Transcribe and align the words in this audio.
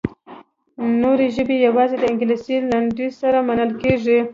نورې 1.01 1.27
ژبې 1.35 1.55
یوازې 1.67 1.95
د 1.99 2.03
انګلیسي 2.11 2.55
لنډیز 2.71 3.11
سره 3.21 3.37
منل 3.47 3.71
کیږي. 3.81 4.19